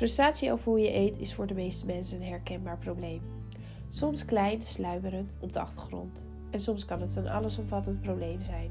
Frustratie 0.00 0.52
over 0.52 0.64
hoe 0.64 0.80
je 0.80 0.94
eet 0.94 1.18
is 1.18 1.34
voor 1.34 1.46
de 1.46 1.54
meeste 1.54 1.86
mensen 1.86 2.20
een 2.20 2.28
herkenbaar 2.28 2.78
probleem. 2.78 3.22
Soms 3.88 4.24
klein, 4.24 4.62
sluimerend 4.62 5.38
op 5.40 5.52
de 5.52 5.60
achtergrond. 5.60 6.30
En 6.50 6.58
soms 6.58 6.84
kan 6.84 7.00
het 7.00 7.16
een 7.16 7.28
allesomvattend 7.28 8.00
probleem 8.00 8.42
zijn. 8.42 8.70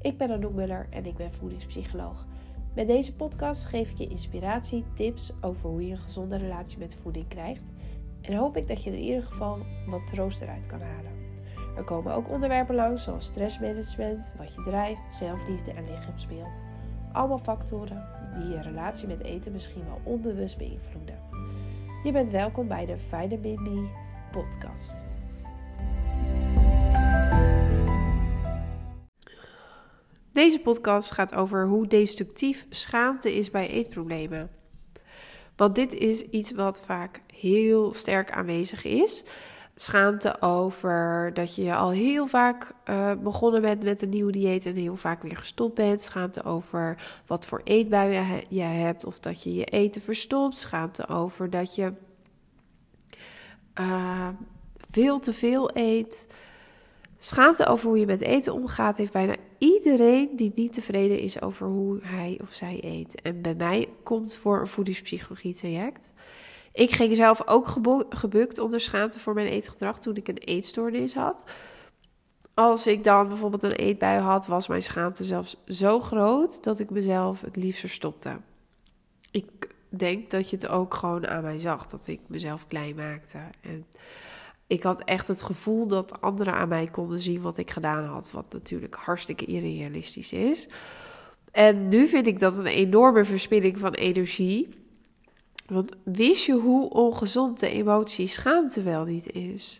Ik 0.00 0.18
ben 0.18 0.30
Anouk 0.30 0.52
Muller 0.52 0.86
en 0.90 1.06
ik 1.06 1.16
ben 1.16 1.32
voedingspsycholoog. 1.32 2.26
Met 2.74 2.86
deze 2.86 3.16
podcast 3.16 3.64
geef 3.64 3.90
ik 3.90 3.98
je 3.98 4.06
inspiratie, 4.06 4.84
tips 4.94 5.32
over 5.40 5.70
hoe 5.70 5.86
je 5.86 5.90
een 5.90 5.98
gezonde 5.98 6.36
relatie 6.36 6.78
met 6.78 6.98
voeding 7.02 7.28
krijgt. 7.28 7.72
En 8.20 8.34
hoop 8.34 8.56
ik 8.56 8.68
dat 8.68 8.84
je 8.84 8.90
in 8.90 9.02
ieder 9.02 9.22
geval 9.22 9.58
wat 9.86 10.06
troost 10.06 10.40
eruit 10.40 10.66
kan 10.66 10.80
halen. 10.80 11.12
Er 11.76 11.84
komen 11.84 12.14
ook 12.14 12.30
onderwerpen 12.30 12.74
langs 12.74 13.02
zoals 13.02 13.24
stressmanagement, 13.24 14.32
wat 14.36 14.54
je 14.54 14.62
drijft, 14.62 15.14
zelfliefde 15.14 15.72
en 15.72 15.84
lichaamsbeeld. 15.84 16.60
Allemaal 17.12 17.38
factoren 17.38 18.06
die 18.38 18.48
je 18.48 18.60
relatie 18.60 19.08
met 19.08 19.22
eten 19.22 19.52
misschien 19.52 19.84
wel 19.84 20.00
onbewust 20.04 20.58
beïnvloeden. 20.58 21.18
Je 22.02 22.12
bent 22.12 22.30
welkom 22.30 22.68
bij 22.68 22.86
de 22.86 22.98
Vitamin 22.98 23.62
Me 23.62 23.88
podcast. 24.30 24.94
Deze 30.32 30.60
podcast 30.60 31.10
gaat 31.10 31.34
over 31.34 31.66
hoe 31.66 31.86
destructief 31.86 32.66
schaamte 32.70 33.36
is 33.36 33.50
bij 33.50 33.68
eetproblemen. 33.68 34.50
Want 35.56 35.74
dit 35.74 35.94
is 35.94 36.22
iets 36.22 36.52
wat 36.52 36.82
vaak 36.84 37.22
heel 37.34 37.92
sterk 37.92 38.30
aanwezig 38.30 38.84
is 38.84 39.24
schaamte 39.80 40.42
over 40.42 41.30
dat 41.34 41.54
je 41.54 41.74
al 41.74 41.90
heel 41.90 42.26
vaak 42.26 42.72
uh, 42.90 43.12
begonnen 43.22 43.60
bent 43.60 43.82
met 43.82 44.02
een 44.02 44.08
nieuwe 44.08 44.32
dieet 44.32 44.66
en 44.66 44.74
heel 44.74 44.96
vaak 44.96 45.22
weer 45.22 45.36
gestopt 45.36 45.74
bent. 45.74 46.02
Schaamte 46.02 46.44
over 46.44 47.02
wat 47.26 47.46
voor 47.46 47.60
eetbuien 47.64 48.42
je 48.48 48.60
hebt 48.60 49.04
of 49.04 49.18
dat 49.18 49.42
je 49.42 49.54
je 49.54 49.64
eten 49.64 50.02
verstopt. 50.02 50.58
Schaamte 50.58 51.08
over 51.08 51.50
dat 51.50 51.74
je 51.74 51.92
uh, 53.80 54.28
veel 54.90 55.20
te 55.20 55.32
veel 55.32 55.70
eet. 55.76 56.28
Schaamte 57.18 57.66
over 57.66 57.88
hoe 57.88 57.98
je 57.98 58.06
met 58.06 58.20
eten 58.20 58.52
omgaat 58.54 58.96
heeft 58.96 59.12
bijna 59.12 59.34
iedereen 59.58 60.36
die 60.36 60.52
niet 60.54 60.72
tevreden 60.72 61.18
is 61.18 61.42
over 61.42 61.66
hoe 61.66 61.98
hij 62.02 62.38
of 62.42 62.50
zij 62.52 62.78
eet. 62.82 63.20
En 63.22 63.42
bij 63.42 63.54
mij 63.54 63.88
komt 64.02 64.36
voor 64.36 64.60
een 64.60 64.66
voedingspsychologie 64.66 65.54
traject. 65.54 66.12
Ik 66.72 66.90
ging 66.90 67.16
zelf 67.16 67.46
ook 67.46 67.66
gebukt 68.08 68.58
onder 68.58 68.80
schaamte 68.80 69.18
voor 69.18 69.34
mijn 69.34 69.46
eetgedrag 69.46 69.98
toen 69.98 70.16
ik 70.16 70.28
een 70.28 70.38
eetstoornis 70.38 71.14
had. 71.14 71.44
Als 72.54 72.86
ik 72.86 73.04
dan 73.04 73.28
bijvoorbeeld 73.28 73.62
een 73.62 73.72
eetbui 73.72 74.20
had, 74.20 74.46
was 74.46 74.68
mijn 74.68 74.82
schaamte 74.82 75.24
zelfs 75.24 75.56
zo 75.66 76.00
groot 76.00 76.64
dat 76.64 76.78
ik 76.78 76.90
mezelf 76.90 77.40
het 77.40 77.56
liefst 77.56 77.80
verstopte. 77.80 78.36
Ik 79.30 79.74
denk 79.88 80.30
dat 80.30 80.50
je 80.50 80.56
het 80.56 80.68
ook 80.68 80.94
gewoon 80.94 81.26
aan 81.26 81.42
mij 81.42 81.58
zag, 81.58 81.86
dat 81.86 82.06
ik 82.06 82.20
mezelf 82.26 82.66
klein 82.66 82.94
maakte. 82.94 83.38
En 83.60 83.86
ik 84.66 84.82
had 84.82 85.04
echt 85.04 85.28
het 85.28 85.42
gevoel 85.42 85.86
dat 85.86 86.20
anderen 86.20 86.54
aan 86.54 86.68
mij 86.68 86.86
konden 86.86 87.18
zien 87.18 87.40
wat 87.40 87.58
ik 87.58 87.70
gedaan 87.70 88.04
had, 88.04 88.30
wat 88.30 88.52
natuurlijk 88.52 88.94
hartstikke 88.94 89.44
irrealistisch 89.44 90.32
is. 90.32 90.68
En 91.50 91.88
nu 91.88 92.06
vind 92.06 92.26
ik 92.26 92.38
dat 92.38 92.58
een 92.58 92.66
enorme 92.66 93.24
verspilling 93.24 93.78
van 93.78 93.92
energie. 93.92 94.68
Want 95.68 95.92
wist 96.02 96.44
je 96.44 96.52
hoe 96.52 96.90
ongezond 96.90 97.60
de 97.60 97.70
emotie 97.70 98.28
schaamte 98.28 98.82
wel 98.82 99.04
niet 99.04 99.32
is? 99.32 99.78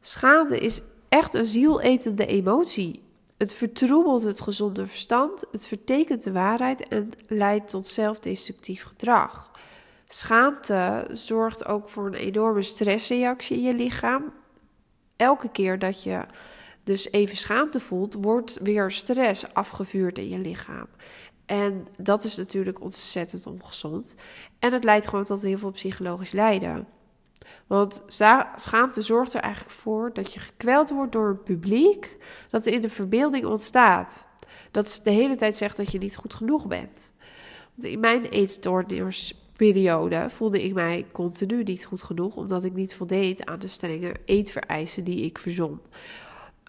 Schaamte 0.00 0.58
is 0.58 0.82
echt 1.08 1.34
een 1.34 1.44
zieletende 1.44 2.26
emotie. 2.26 3.02
Het 3.36 3.54
vertroebelt 3.54 4.22
het 4.22 4.40
gezonde 4.40 4.86
verstand, 4.86 5.44
het 5.52 5.66
vertekent 5.66 6.22
de 6.22 6.32
waarheid 6.32 6.88
en 6.88 7.10
leidt 7.28 7.70
tot 7.70 7.88
zelfdestructief 7.88 8.82
gedrag. 8.82 9.50
Schaamte 10.08 11.06
zorgt 11.12 11.66
ook 11.66 11.88
voor 11.88 12.06
een 12.06 12.14
enorme 12.14 12.62
stressreactie 12.62 13.56
in 13.56 13.62
je 13.62 13.74
lichaam. 13.74 14.32
Elke 15.16 15.48
keer 15.50 15.78
dat 15.78 16.02
je 16.02 16.24
dus 16.84 17.10
even 17.10 17.36
schaamte 17.36 17.80
voelt, 17.80 18.14
wordt 18.14 18.58
weer 18.62 18.90
stress 18.90 19.54
afgevuurd 19.54 20.18
in 20.18 20.28
je 20.28 20.38
lichaam. 20.38 20.86
En 21.50 21.86
dat 21.96 22.24
is 22.24 22.36
natuurlijk 22.36 22.80
ontzettend 22.80 23.46
ongezond. 23.46 24.16
En 24.58 24.72
het 24.72 24.84
leidt 24.84 25.06
gewoon 25.06 25.24
tot 25.24 25.42
heel 25.42 25.58
veel 25.58 25.70
psychologisch 25.70 26.32
lijden. 26.32 26.86
Want 27.66 28.04
schaamte 28.56 29.02
zorgt 29.02 29.34
er 29.34 29.40
eigenlijk 29.40 29.74
voor 29.74 30.10
dat 30.12 30.32
je 30.32 30.40
gekweld 30.40 30.90
wordt 30.90 31.12
door 31.12 31.28
een 31.28 31.42
publiek 31.42 32.16
dat 32.50 32.66
in 32.66 32.80
de 32.80 32.90
verbeelding 32.90 33.44
ontstaat. 33.44 34.26
Dat 34.70 35.00
de 35.04 35.10
hele 35.10 35.36
tijd 35.36 35.56
zegt 35.56 35.76
dat 35.76 35.92
je 35.92 35.98
niet 35.98 36.16
goed 36.16 36.34
genoeg 36.34 36.66
bent. 36.66 37.12
Want 37.74 37.92
in 37.92 38.00
mijn 38.00 38.24
eetstoornisperiode 38.24 40.26
voelde 40.28 40.64
ik 40.64 40.74
mij 40.74 41.06
continu 41.12 41.62
niet 41.62 41.84
goed 41.84 42.02
genoeg, 42.02 42.36
omdat 42.36 42.64
ik 42.64 42.74
niet 42.74 42.94
voldeed 42.94 43.44
aan 43.44 43.58
de 43.58 43.68
strenge 43.68 44.14
eetvereisen 44.24 45.04
die 45.04 45.24
ik 45.24 45.38
verzon. 45.38 45.80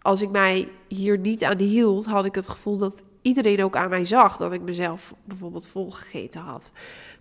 Als 0.02 0.22
ik 0.22 0.30
mij 0.30 0.70
hier 0.88 1.18
niet 1.18 1.44
aan 1.44 1.60
hield, 1.60 2.06
had 2.06 2.26
ik 2.26 2.36
het 2.36 2.48
gevoel 2.48 2.78
dat 2.78 3.02
iedereen 3.22 3.64
ook 3.64 3.76
aan 3.76 3.90
mij 3.90 4.06
zag 4.06 4.38
dat 4.38 4.54
ik 4.54 4.62
mezelf 4.62 5.14
bijvoorbeeld 5.24 5.68
volgegeten 5.68 6.42
had. 6.42 6.72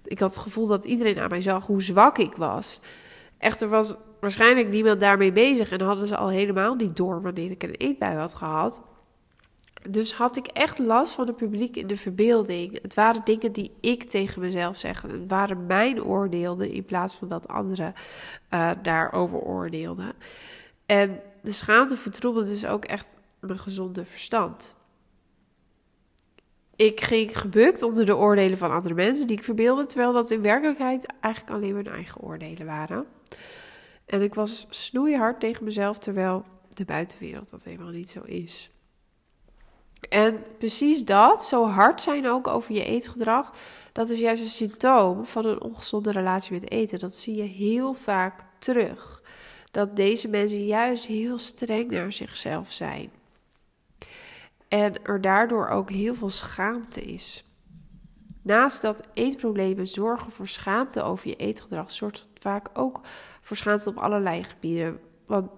Ik 0.04 0.18
had 0.18 0.34
het 0.34 0.42
gevoel 0.42 0.66
dat 0.66 0.84
iedereen 0.84 1.18
aan 1.18 1.28
mij 1.28 1.42
zag 1.42 1.66
hoe 1.66 1.82
zwak 1.82 2.18
ik 2.18 2.36
was. 2.36 2.80
Echter 3.38 3.68
was 3.68 3.94
waarschijnlijk 4.20 4.68
niemand 4.68 5.00
daarmee 5.00 5.32
bezig 5.32 5.70
en 5.70 5.80
hadden 5.80 6.06
ze 6.06 6.16
al 6.16 6.28
helemaal 6.28 6.74
niet 6.74 6.96
door 6.96 7.22
wanneer 7.22 7.50
ik 7.50 7.62
een 7.62 7.74
eetbui 7.74 8.16
had 8.16 8.34
gehad. 8.34 8.80
Dus 9.88 10.14
had 10.14 10.36
ik 10.36 10.46
echt 10.46 10.78
last 10.78 11.12
van 11.12 11.26
het 11.26 11.36
publiek 11.36 11.76
in 11.76 11.86
de 11.86 11.96
verbeelding. 11.96 12.82
Het 12.82 12.94
waren 12.94 13.24
dingen 13.24 13.52
die 13.52 13.72
ik 13.80 14.02
tegen 14.02 14.40
mezelf 14.40 14.76
zeg. 14.78 15.02
Het 15.02 15.28
waren 15.28 15.66
mijn 15.66 16.02
oordeelden 16.02 16.72
in 16.72 16.84
plaats 16.84 17.14
van 17.14 17.28
dat 17.28 17.48
anderen 17.48 17.94
uh, 18.50 18.70
daarover 18.82 19.38
oordeelden. 19.38 20.12
En 20.86 21.20
de 21.42 21.52
schaamte 21.52 21.96
vertroebelde 21.96 22.48
dus 22.48 22.66
ook 22.66 22.84
echt 22.84 23.16
mijn 23.40 23.58
gezonde 23.58 24.04
verstand 24.04 24.76
ik 26.80 27.00
ging 27.00 27.38
gebukt 27.38 27.82
onder 27.82 28.06
de 28.06 28.16
oordelen 28.16 28.58
van 28.58 28.70
andere 28.70 28.94
mensen 28.94 29.26
die 29.26 29.36
ik 29.36 29.44
verbeelde, 29.44 29.86
terwijl 29.86 30.12
dat 30.12 30.30
in 30.30 30.42
werkelijkheid 30.42 31.06
eigenlijk 31.20 31.54
alleen 31.54 31.74
mijn 31.74 31.86
eigen 31.86 32.20
oordelen 32.20 32.66
waren. 32.66 33.06
En 34.06 34.22
ik 34.22 34.34
was 34.34 34.66
snoeihard 34.70 35.40
tegen 35.40 35.64
mezelf, 35.64 35.98
terwijl 35.98 36.44
de 36.74 36.84
buitenwereld 36.84 37.50
dat 37.50 37.64
helemaal 37.64 37.90
niet 37.90 38.10
zo 38.10 38.20
is. 38.24 38.70
En 40.08 40.42
precies 40.58 41.04
dat, 41.04 41.44
zo 41.44 41.66
hard 41.66 42.02
zijn 42.02 42.26
ook 42.26 42.46
over 42.46 42.74
je 42.74 42.84
eetgedrag, 42.84 43.54
dat 43.92 44.10
is 44.10 44.20
juist 44.20 44.42
een 44.42 44.48
symptoom 44.48 45.24
van 45.24 45.44
een 45.44 45.62
ongezonde 45.62 46.10
relatie 46.10 46.52
met 46.52 46.70
eten. 46.70 46.98
Dat 46.98 47.14
zie 47.14 47.36
je 47.36 47.42
heel 47.42 47.94
vaak 47.94 48.44
terug. 48.58 49.22
Dat 49.70 49.96
deze 49.96 50.28
mensen 50.28 50.64
juist 50.64 51.06
heel 51.06 51.38
streng 51.38 51.90
naar 51.90 52.12
zichzelf 52.12 52.72
zijn. 52.72 53.10
En 54.70 55.04
er 55.04 55.20
daardoor 55.20 55.68
ook 55.68 55.90
heel 55.90 56.14
veel 56.14 56.30
schaamte 56.30 57.02
is. 57.02 57.44
Naast 58.42 58.82
dat 58.82 59.08
eetproblemen 59.14 59.86
zorgen 59.86 60.32
voor 60.32 60.48
schaamte 60.48 61.02
over 61.02 61.28
je 61.28 61.36
eetgedrag, 61.36 61.90
zorgt 61.90 62.18
het 62.18 62.28
vaak 62.40 62.68
ook 62.72 63.00
voor 63.40 63.56
schaamte 63.56 63.88
op 63.88 63.96
allerlei 63.96 64.44
gebieden. 64.44 65.00
Want 65.26 65.50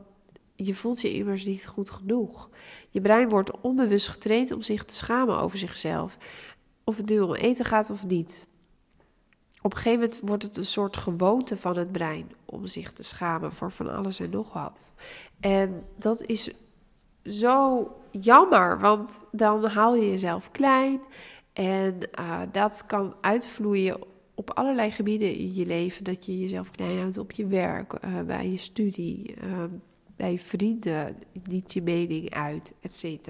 je 0.56 0.74
voelt 0.74 1.00
je 1.00 1.14
immers 1.14 1.44
niet 1.44 1.66
goed 1.66 1.90
genoeg. 1.90 2.50
Je 2.90 3.00
brein 3.00 3.28
wordt 3.28 3.60
onbewust 3.60 4.08
getraind 4.08 4.50
om 4.52 4.62
zich 4.62 4.84
te 4.84 4.94
schamen 4.94 5.38
over 5.38 5.58
zichzelf. 5.58 6.16
Of 6.84 6.96
het 6.96 7.08
nu 7.08 7.20
om 7.20 7.34
eten 7.34 7.64
gaat 7.64 7.90
of 7.90 8.06
niet. 8.06 8.48
Op 9.62 9.72
een 9.72 9.78
gegeven 9.78 10.00
moment 10.00 10.20
wordt 10.22 10.42
het 10.42 10.56
een 10.56 10.66
soort 10.66 10.96
gewoonte 10.96 11.56
van 11.56 11.76
het 11.76 11.92
brein 11.92 12.32
om 12.44 12.66
zich 12.66 12.92
te 12.92 13.02
schamen 13.02 13.52
voor 13.52 13.72
van 13.72 13.94
alles 13.94 14.20
en 14.20 14.30
nog 14.30 14.52
wat. 14.52 14.92
En 15.40 15.84
dat 15.96 16.22
is 16.22 16.50
zo 17.24 17.88
jammer, 18.10 18.80
want 18.80 19.20
dan 19.30 19.64
haal 19.64 19.94
je 19.94 20.10
jezelf 20.10 20.50
klein. 20.50 21.00
En 21.52 21.98
uh, 22.18 22.40
dat 22.52 22.86
kan 22.86 23.14
uitvloeien 23.20 24.00
op 24.34 24.50
allerlei 24.50 24.90
gebieden 24.90 25.34
in 25.34 25.54
je 25.54 25.66
leven. 25.66 26.04
Dat 26.04 26.26
je 26.26 26.40
jezelf 26.40 26.70
klein 26.70 26.98
houdt 26.98 27.18
op 27.18 27.32
je 27.32 27.46
werk, 27.46 27.92
uh, 27.92 28.20
bij 28.20 28.50
je 28.50 28.56
studie, 28.56 29.34
uh, 29.44 29.64
bij 30.16 30.38
vrienden, 30.38 31.16
niet 31.44 31.72
je 31.72 31.82
mening 31.82 32.30
uit, 32.30 32.74
etc. 32.80 33.28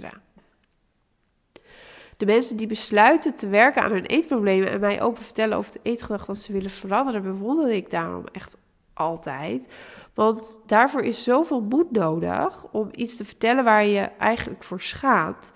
De 2.16 2.26
mensen 2.26 2.56
die 2.56 2.66
besluiten 2.66 3.36
te 3.36 3.48
werken 3.48 3.82
aan 3.82 3.90
hun 3.90 4.06
eetproblemen 4.06 4.70
en 4.70 4.80
mij 4.80 5.02
open 5.02 5.22
vertellen 5.22 5.56
over 5.56 5.72
het 5.72 5.82
eetgedrag 5.82 6.24
dat 6.24 6.38
ze 6.38 6.52
willen 6.52 6.70
veranderen, 6.70 7.22
bewonder 7.22 7.70
ik 7.70 7.90
daarom 7.90 8.24
echt 8.32 8.56
altijd. 8.94 9.68
Want 10.14 10.60
daarvoor 10.66 11.02
is 11.02 11.22
zoveel 11.22 11.60
moed 11.60 11.90
nodig 11.90 12.66
om 12.72 12.88
iets 12.92 13.16
te 13.16 13.24
vertellen 13.24 13.64
waar 13.64 13.84
je 13.84 14.00
eigenlijk 14.00 14.64
voor 14.64 14.80
schaamt. 14.80 15.52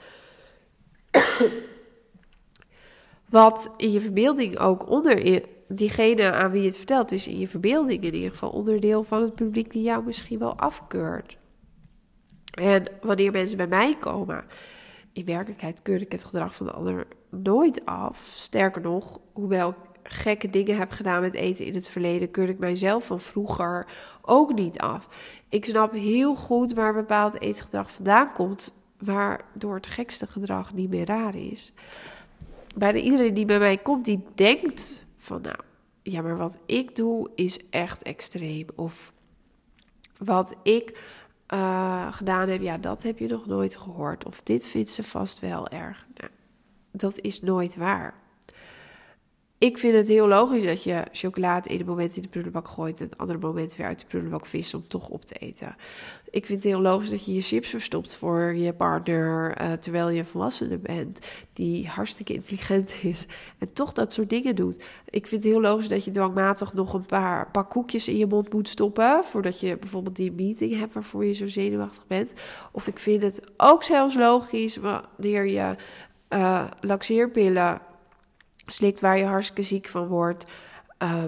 Wat 3.28 3.74
in 3.76 3.92
je 3.92 4.00
verbeelding 4.00 4.58
ook 4.58 4.90
onder 4.90 5.42
diegene 5.68 6.32
aan 6.32 6.50
wie 6.50 6.60
je 6.60 6.66
het 6.66 6.76
vertelt, 6.76 7.12
is 7.12 7.28
in 7.28 7.38
je 7.38 7.48
verbeelding 7.48 8.04
in 8.04 8.14
ieder 8.14 8.30
geval 8.30 8.50
onderdeel 8.50 9.02
van 9.02 9.22
het 9.22 9.34
publiek 9.34 9.72
die 9.72 9.82
jou 9.82 10.04
misschien 10.04 10.38
wel 10.38 10.56
afkeurt. 10.58 11.38
En 12.50 12.84
wanneer 13.00 13.32
mensen 13.32 13.56
bij 13.56 13.66
mij 13.66 13.96
komen, 13.96 14.44
in 15.12 15.24
werkelijkheid 15.24 15.82
keur 15.82 16.00
ik 16.00 16.12
het 16.12 16.24
gedrag 16.24 16.54
van 16.54 16.66
de 16.66 16.72
ander 16.72 17.06
nooit 17.30 17.84
af. 17.84 18.32
Sterker 18.34 18.82
nog, 18.82 19.20
hoewel 19.32 19.74
gekke 20.08 20.50
dingen 20.50 20.76
heb 20.76 20.90
gedaan 20.90 21.20
met 21.20 21.34
eten 21.34 21.64
in 21.64 21.74
het 21.74 21.88
verleden, 21.88 22.30
keur 22.30 22.48
ik 22.48 22.58
mijzelf 22.58 23.06
van 23.06 23.20
vroeger 23.20 23.86
ook 24.22 24.54
niet 24.54 24.78
af. 24.78 25.08
Ik 25.48 25.64
snap 25.64 25.92
heel 25.92 26.34
goed 26.34 26.72
waar 26.72 26.94
bepaald 26.94 27.40
eetgedrag 27.40 27.90
vandaan 27.90 28.32
komt, 28.32 28.74
waardoor 28.98 29.74
het 29.74 29.86
gekste 29.86 30.26
gedrag 30.26 30.74
niet 30.74 30.90
meer 30.90 31.06
raar 31.06 31.34
is. 31.34 31.72
Bijna 32.74 32.98
iedereen 32.98 33.34
die 33.34 33.44
bij 33.44 33.58
mij 33.58 33.76
komt, 33.76 34.04
die 34.04 34.24
denkt 34.34 35.04
van 35.18 35.40
nou, 35.40 35.58
ja, 36.02 36.22
maar 36.22 36.36
wat 36.36 36.58
ik 36.66 36.96
doe 36.96 37.30
is 37.34 37.68
echt 37.70 38.02
extreem. 38.02 38.66
Of 38.74 39.12
wat 40.18 40.56
ik 40.62 41.14
uh, 41.54 42.12
gedaan 42.12 42.48
heb, 42.48 42.62
ja, 42.62 42.78
dat 42.78 43.02
heb 43.02 43.18
je 43.18 43.28
nog 43.28 43.46
nooit 43.46 43.76
gehoord. 43.76 44.24
Of 44.24 44.42
dit 44.42 44.66
vindt 44.66 44.90
ze 44.90 45.04
vast 45.04 45.40
wel 45.40 45.68
erg. 45.68 46.06
Nou, 46.14 46.30
dat 46.90 47.20
is 47.20 47.40
nooit 47.40 47.76
waar 47.76 48.14
ik 49.58 49.78
vind 49.78 49.94
het 49.94 50.08
heel 50.08 50.28
logisch 50.28 50.64
dat 50.64 50.82
je 50.82 51.02
chocolade 51.12 51.68
in 51.68 51.80
een 51.80 51.86
moment 51.86 52.16
in 52.16 52.22
de 52.22 52.28
prullenbak 52.28 52.68
gooit 52.68 53.00
en 53.00 53.06
het 53.08 53.18
andere 53.18 53.38
moment 53.38 53.76
weer 53.76 53.86
uit 53.86 54.00
de 54.00 54.06
prullenbak 54.06 54.46
vist 54.46 54.74
om 54.74 54.88
toch 54.88 55.08
op 55.08 55.24
te 55.24 55.34
eten. 55.34 55.76
Ik 56.30 56.46
vind 56.46 56.62
het 56.62 56.72
heel 56.72 56.82
logisch 56.82 57.10
dat 57.10 57.24
je 57.24 57.34
je 57.34 57.40
chips 57.40 57.68
verstopt 57.68 58.14
voor 58.14 58.54
je 58.54 58.72
partner 58.72 59.60
uh, 59.60 59.72
terwijl 59.72 60.08
je 60.08 60.24
volwassene 60.24 60.78
bent, 60.78 61.18
die 61.52 61.88
hartstikke 61.88 62.34
intelligent 62.34 62.94
is 63.02 63.26
en 63.58 63.72
toch 63.72 63.92
dat 63.92 64.12
soort 64.12 64.30
dingen 64.30 64.56
doet. 64.56 64.84
Ik 65.10 65.26
vind 65.26 65.42
het 65.42 65.52
heel 65.52 65.60
logisch 65.60 65.88
dat 65.88 66.04
je 66.04 66.10
dwangmatig 66.10 66.74
nog 66.74 66.94
een 66.94 67.06
paar 67.06 67.50
pak 67.50 67.70
koekjes 67.70 68.08
in 68.08 68.16
je 68.16 68.26
mond 68.26 68.52
moet 68.52 68.68
stoppen 68.68 69.24
voordat 69.24 69.60
je 69.60 69.76
bijvoorbeeld 69.76 70.16
die 70.16 70.32
meeting 70.32 70.78
hebt 70.78 70.92
waarvoor 70.92 71.24
je 71.24 71.32
zo 71.32 71.46
zenuwachtig 71.46 72.06
bent. 72.06 72.32
Of 72.72 72.86
ik 72.86 72.98
vind 72.98 73.22
het 73.22 73.42
ook 73.56 73.82
zelfs 73.82 74.14
logisch 74.14 74.76
wanneer 74.76 75.46
je 75.46 75.76
uh, 76.30 76.64
laxeerpillen 76.80 77.80
slikt 78.66 79.00
waar 79.00 79.18
je 79.18 79.24
hartstikke 79.24 79.62
ziek 79.62 79.88
van 79.88 80.06
wordt. 80.06 80.44
Uh, 81.02 81.24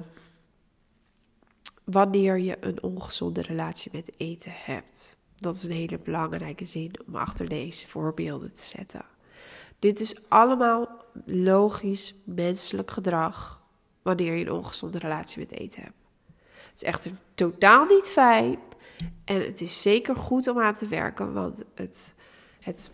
wanneer 1.85 2.39
je 2.39 2.57
een 2.61 2.83
ongezonde 2.83 3.43
relatie 3.43 3.91
met 3.95 4.13
eten 4.17 4.53
hebt. 4.55 5.17
Dat 5.37 5.55
is 5.55 5.63
een 5.63 5.71
hele 5.71 5.99
belangrijke 5.99 6.65
zin 6.65 6.91
om 7.07 7.17
achter 7.17 7.49
deze 7.49 7.89
voorbeelden 7.89 8.55
te 8.55 8.67
zetten. 8.67 9.05
Dit 9.79 10.01
is 10.01 10.29
allemaal 10.29 11.05
logisch 11.25 12.15
menselijk 12.25 12.91
gedrag 12.91 13.63
wanneer 14.03 14.35
je 14.35 14.45
een 14.47 14.53
ongezonde 14.53 14.99
relatie 14.99 15.39
met 15.39 15.51
eten 15.51 15.83
hebt. 15.83 15.95
Het 16.71 16.83
is 16.83 16.83
echter 16.83 17.13
totaal 17.35 17.85
niet 17.85 18.09
fijn 18.09 18.59
en 19.25 19.45
het 19.45 19.61
is 19.61 19.83
zeker 19.83 20.17
goed 20.17 20.49
om 20.49 20.61
aan 20.61 20.75
te 20.75 20.87
werken, 20.87 21.33
want 21.33 21.65
het, 21.75 22.15
het 22.61 22.91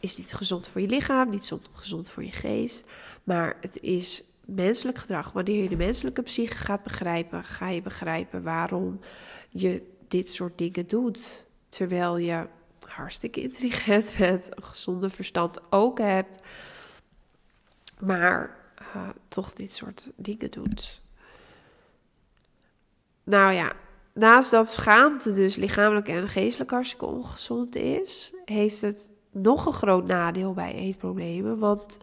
is 0.00 0.16
niet 0.16 0.34
gezond 0.34 0.68
voor 0.68 0.80
je 0.80 0.86
lichaam, 0.86 1.30
niet 1.30 1.52
gezond 1.72 2.10
voor 2.10 2.24
je 2.24 2.32
geest. 2.32 2.86
Maar 3.26 3.56
het 3.60 3.80
is 3.80 4.24
menselijk 4.44 4.98
gedrag. 4.98 5.32
Wanneer 5.32 5.62
je 5.62 5.68
de 5.68 5.76
menselijke 5.76 6.22
psyche 6.22 6.56
gaat 6.56 6.82
begrijpen, 6.82 7.44
ga 7.44 7.68
je 7.68 7.82
begrijpen 7.82 8.42
waarom 8.42 9.00
je 9.48 9.82
dit 10.08 10.30
soort 10.30 10.58
dingen 10.58 10.86
doet. 10.86 11.46
Terwijl 11.68 12.16
je 12.16 12.46
hartstikke 12.80 13.40
intelligent 13.40 14.14
bent, 14.18 14.56
een 14.56 14.62
gezonde 14.62 15.10
verstand 15.10 15.60
ook 15.72 15.98
hebt, 15.98 16.40
maar 17.98 18.56
uh, 18.96 19.08
toch 19.28 19.52
dit 19.52 19.72
soort 19.72 20.10
dingen 20.16 20.50
doet. 20.50 21.02
Nou 23.24 23.52
ja, 23.52 23.72
naast 24.12 24.50
dat 24.50 24.68
schaamte 24.68 25.32
dus 25.32 25.56
lichamelijk 25.56 26.08
en 26.08 26.28
geestelijk 26.28 26.70
hartstikke 26.70 27.06
ongezond 27.06 27.74
is, 27.74 28.32
heeft 28.44 28.80
het 28.80 29.08
nog 29.30 29.66
een 29.66 29.72
groot 29.72 30.06
nadeel 30.06 30.52
bij 30.52 30.74
eetproblemen. 30.74 31.58
Want 31.58 31.98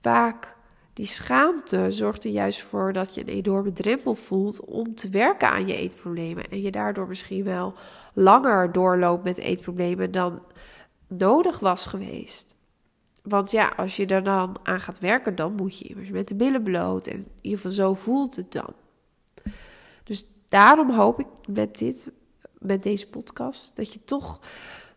vaak 0.00 0.53
die 0.94 1.06
schaamte 1.06 1.90
zorgt 1.90 2.24
er 2.24 2.30
juist 2.30 2.62
voor 2.62 2.92
dat 2.92 3.14
je 3.14 3.20
een 3.20 3.28
enorme 3.28 3.72
drempel 3.72 4.14
voelt 4.14 4.60
om 4.60 4.94
te 4.94 5.08
werken 5.08 5.48
aan 5.48 5.66
je 5.66 5.76
eetproblemen. 5.76 6.50
En 6.50 6.62
je 6.62 6.70
daardoor 6.70 7.08
misschien 7.08 7.44
wel 7.44 7.74
langer 8.12 8.72
doorloopt 8.72 9.24
met 9.24 9.38
eetproblemen 9.38 10.12
dan 10.12 10.42
nodig 11.08 11.58
was 11.58 11.86
geweest. 11.86 12.54
Want 13.22 13.50
ja, 13.50 13.72
als 13.76 13.96
je 13.96 14.06
er 14.06 14.24
dan 14.24 14.56
aan 14.62 14.80
gaat 14.80 14.98
werken, 14.98 15.34
dan 15.34 15.54
moet 15.54 15.78
je 15.78 15.84
immers 15.84 16.10
met 16.10 16.28
de 16.28 16.34
billen 16.34 16.62
bloot. 16.62 17.06
En 17.06 17.16
in 17.16 17.32
ieder 17.40 17.58
geval 17.58 17.72
zo 17.72 17.94
voelt 17.94 18.36
het 18.36 18.52
dan. 18.52 18.72
Dus 20.04 20.26
daarom 20.48 20.90
hoop 20.90 21.20
ik 21.20 21.26
met 21.48 21.78
dit, 21.78 22.12
met 22.58 22.82
deze 22.82 23.08
podcast, 23.08 23.76
dat 23.76 23.92
je 23.92 24.04
toch 24.04 24.40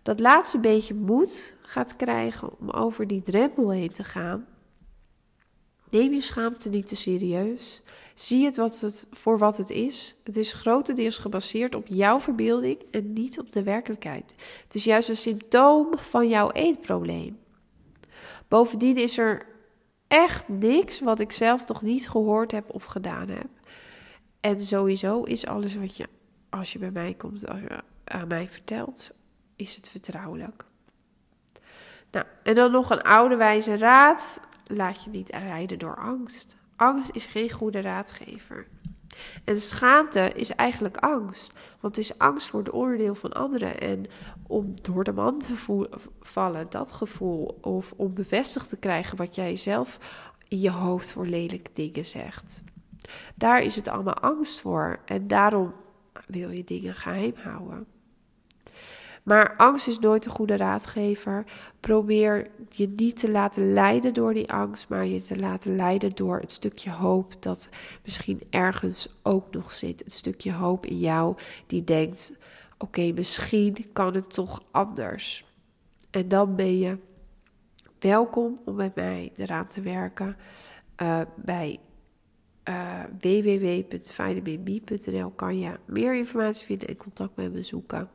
dat 0.02 0.20
laatste 0.20 0.60
beetje 0.60 0.94
moed 0.94 1.56
gaat 1.62 1.96
krijgen 1.96 2.60
om 2.60 2.70
over 2.70 3.08
die 3.08 3.22
drempel 3.22 3.72
heen 3.72 3.92
te 3.92 4.04
gaan. 4.04 4.46
Neem 5.90 6.14
je 6.14 6.22
schaamte 6.22 6.70
niet 6.70 6.88
te 6.88 6.96
serieus. 6.96 7.82
Zie 8.16 8.46
het, 8.46 8.58
wat 8.58 8.80
het 8.80 9.06
voor 9.12 9.38
wat 9.38 9.58
het 9.58 9.70
is. 9.70 10.16
Het 10.24 10.38
is 10.38 10.54
grotendeels 10.54 11.18
gebaseerd 11.18 11.76
op 11.76 11.88
jouw 11.88 12.20
verbeelding 12.20 12.78
en 12.92 13.14
niet 13.14 13.40
op 13.40 13.52
de 13.52 13.64
werkelijkheid. 13.64 14.36
Het 14.64 14.76
is 14.76 14.84
juist 14.84 15.10
een 15.10 15.16
symptoom 15.16 15.88
van 15.98 16.30
jouw 16.30 16.52
eetprobleem. 16.52 17.40
Bovendien 18.48 18.98
is 18.98 19.18
er 19.18 19.46
echt 20.08 20.48
niks 20.48 21.00
wat 21.00 21.20
ik 21.20 21.32
zelf 21.32 21.66
toch 21.66 21.82
niet 21.82 22.10
gehoord 22.10 22.52
heb 22.52 22.74
of 22.74 22.84
gedaan 22.84 23.30
heb. 23.30 23.48
En 24.40 24.60
sowieso 24.60 25.24
is 25.24 25.46
alles 25.46 25.76
wat 25.76 25.98
je, 25.98 26.08
als 26.50 26.74
je 26.74 26.80
bij 26.80 26.92
mij 26.92 27.14
komt, 27.14 27.48
als 27.48 27.60
je 27.60 27.84
aan 28.04 28.28
mij 28.28 28.48
vertelt, 28.48 29.12
is 29.56 29.76
het 29.76 29.90
vertrouwelijk. 29.90 30.66
Nou, 32.12 32.26
en 32.44 32.56
dan 32.56 32.72
nog 32.72 32.90
een 32.90 33.02
oude 33.02 33.36
wijze 33.36 33.78
raad 33.78 34.42
laat 34.68 35.04
je 35.04 35.10
niet 35.10 35.30
rijden 35.30 35.80
door 35.80 35.96
angst. 35.96 36.56
Angst 36.76 37.10
is 37.14 37.26
geen 37.26 37.52
goede 37.52 37.82
raadgever. 37.82 38.68
En 39.44 39.62
schaamte 39.62 40.32
is 40.32 40.50
eigenlijk 40.50 40.98
angst. 40.98 41.54
Want 41.80 41.96
het 41.96 42.06
is 42.06 42.18
angst 42.18 42.48
voor 42.48 42.64
de 42.64 42.74
oordeel 42.74 43.16
van 43.16 43.34
anderen. 43.34 43.80
En 43.80 44.06
om 44.48 44.74
door 44.82 45.04
de 45.04 45.14
man 45.14 45.40
te 45.40 45.88
vallen, 46.20 46.70
dat 46.70 46.92
gevoel. 46.92 47.58
Of 47.62 47.94
om 47.96 48.14
bevestigd 48.14 48.70
te 48.70 48.78
krijgen 48.78 49.18
wat 49.18 49.36
jij 49.36 49.56
zelf 49.56 49.98
in 50.48 50.60
je 50.60 50.72
hoofd 50.72 51.12
voor 51.12 51.26
lelijke 51.26 51.72
dingen 51.74 52.06
zegt. 52.06 52.64
Daar 53.36 53.62
is 53.62 53.76
het 53.76 53.88
allemaal 53.88 54.20
angst 54.20 54.60
voor. 54.60 55.00
En 55.06 55.28
daarom 55.28 55.74
wil 56.28 56.50
je 56.50 56.64
dingen 56.64 56.96
geheim 56.96 57.34
houden. 57.36 57.88
Maar 59.28 59.56
angst 59.56 59.88
is 59.88 60.00
nooit 60.00 60.26
een 60.26 60.32
goede 60.32 60.58
raadgever. 60.58 61.46
Probeer 61.80 62.50
je 62.70 62.88
niet 62.88 63.20
te 63.20 63.32
laten 63.32 63.74
leiden 63.74 64.14
door 64.14 64.34
die 64.34 64.52
angst, 64.52 64.90
maar 64.90 65.06
je 65.06 65.22
te 65.22 65.40
laten 65.40 65.76
leiden 65.76 66.16
door 66.16 66.40
het 66.40 66.52
stukje 66.52 66.92
hoop 66.92 67.34
dat 67.40 67.70
misschien 68.04 68.42
ergens 68.50 69.10
ook 69.24 69.52
nog 69.52 69.72
zit. 69.72 70.00
Het 70.04 70.14
stukje 70.14 70.54
hoop 70.54 70.86
in 70.86 71.00
jou 71.00 71.36
die 71.66 71.84
denkt: 71.84 72.34
oké, 72.78 73.12
misschien 73.12 73.86
kan 73.94 74.16
het 74.16 74.34
toch 74.34 74.64
anders. 74.72 75.46
En 76.10 76.28
dan 76.28 76.56
ben 76.56 76.80
je 76.80 76.98
welkom 78.00 78.60
om 78.66 78.76
bij 78.76 78.92
mij 78.96 79.32
eraan 79.36 79.68
te 79.68 79.82
werken. 79.82 80.36
Uh, 81.02 81.22
bij 81.36 81.80
uh, 82.70 83.04
kan 85.36 85.60
je 85.60 85.72
meer 85.86 86.16
informatie 86.16 86.66
vinden 86.66 86.88
en 86.88 86.98
contact 86.98 87.36
met 87.36 87.54
me 87.54 87.62
zoeken. 87.62 88.10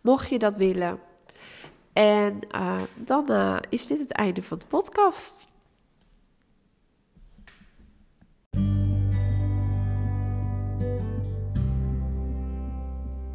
Mocht 0.00 0.28
je 0.28 0.38
dat 0.38 0.56
willen. 0.56 0.98
En 1.92 2.38
uh, 2.54 2.80
dan 2.96 3.26
uh, 3.30 3.56
is 3.68 3.86
dit 3.86 3.98
het 3.98 4.12
einde 4.12 4.42
van 4.42 4.58
de 4.58 4.66
podcast. 4.66 5.50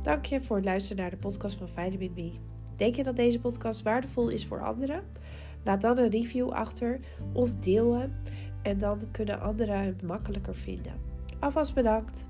Dank 0.02 0.26
je 0.26 0.42
voor 0.42 0.56
het 0.56 0.66
luisteren 0.66 1.02
naar 1.02 1.12
de 1.12 1.18
podcast 1.18 1.58
van 1.58 1.68
Vitamin 1.68 2.14
B. 2.14 2.40
Denk 2.78 2.96
je 2.96 3.04
dat 3.04 3.16
deze 3.16 3.40
podcast 3.40 3.82
waardevol 3.82 4.30
is 4.30 4.46
voor 4.46 4.64
anderen? 4.64 5.04
Laat 5.64 5.82
dan 5.82 5.98
een 5.98 6.10
review 6.10 6.50
achter 6.50 7.00
of 7.34 7.56
deel 7.56 7.94
hem. 7.94 8.16
En 8.62 8.78
dan 8.78 9.12
kunnen 9.12 9.42
anderen 9.42 9.80
het 9.80 10.02
makkelijker 10.02 10.56
vinden. 10.56 10.94
Alvast 11.40 11.74
bedankt. 11.74 12.28